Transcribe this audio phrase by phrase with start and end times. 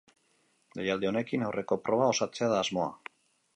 [0.79, 2.91] Deialdi honekin aurreko proba osatzea da asmoa.